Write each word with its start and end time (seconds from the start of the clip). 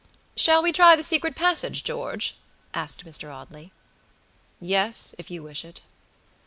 "Shall 0.35 0.63
we 0.63 0.71
try 0.71 0.95
the 0.95 1.03
secret 1.03 1.35
passage, 1.35 1.83
George?" 1.83 2.35
asked 2.73 3.05
Mr. 3.05 3.31
Audley. 3.31 3.71
"Yes, 4.59 5.13
if 5.19 5.29
you 5.29 5.43
wish 5.43 5.63
it." 5.63 5.81